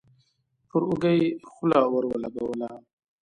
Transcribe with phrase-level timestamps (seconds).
[0.69, 2.69] پر اوږه يې خوله ور ولګوله.